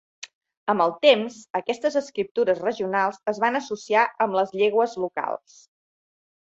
[0.73, 5.63] Amb el temps, aquestes escriptures regionals es van associar amb les llegües locals.